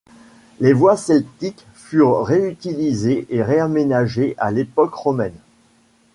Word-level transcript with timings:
Les 0.59 0.73
voies 0.73 0.97
celtiques 0.97 1.67
furent 1.75 2.23
réutilisées 2.25 3.27
et 3.29 3.43
réaménagées 3.43 4.33
à 4.39 4.49
l’époque 4.49 4.95
romaine. 4.95 5.37